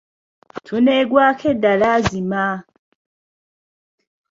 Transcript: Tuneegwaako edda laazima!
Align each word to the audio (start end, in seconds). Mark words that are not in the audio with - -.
Tuneegwaako 0.65 1.45
edda 1.53 1.71
laazima! 1.81 2.43